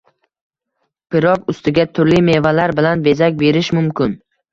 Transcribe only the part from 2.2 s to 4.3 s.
mevalar bilan bezak berish mumkin